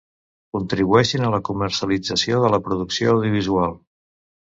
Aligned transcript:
Contribueixin 0.55 1.27
a 1.27 1.29
la 1.35 1.41
comercialització 1.51 2.43
de 2.47 2.53
la 2.57 2.63
producció 2.71 3.17
audiovisual. 3.17 3.83